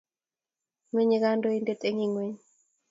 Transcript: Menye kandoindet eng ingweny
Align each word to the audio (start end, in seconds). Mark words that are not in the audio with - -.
Menye 0.93 1.17
kandoindet 1.23 1.81
eng 1.87 1.99
ingweny 2.05 2.37